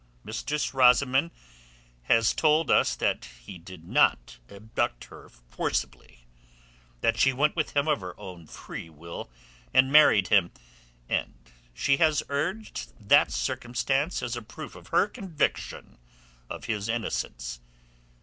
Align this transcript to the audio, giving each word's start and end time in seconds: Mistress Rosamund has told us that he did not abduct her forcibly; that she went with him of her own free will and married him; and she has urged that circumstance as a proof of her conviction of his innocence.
Mistress 0.23 0.73
Rosamund 0.73 1.29
has 2.05 2.33
told 2.33 2.71
us 2.71 2.95
that 2.95 3.23
he 3.45 3.59
did 3.59 3.83
not 3.85 4.39
abduct 4.49 5.03
her 5.03 5.29
forcibly; 5.29 6.25
that 7.01 7.19
she 7.19 7.31
went 7.31 7.55
with 7.55 7.77
him 7.77 7.87
of 7.87 8.01
her 8.01 8.19
own 8.19 8.47
free 8.47 8.89
will 8.89 9.29
and 9.75 9.91
married 9.91 10.29
him; 10.29 10.51
and 11.07 11.35
she 11.71 11.97
has 11.97 12.23
urged 12.29 12.91
that 12.99 13.29
circumstance 13.31 14.23
as 14.23 14.35
a 14.35 14.41
proof 14.41 14.73
of 14.73 14.87
her 14.87 15.07
conviction 15.07 15.99
of 16.49 16.63
his 16.65 16.89
innocence. 16.89 17.59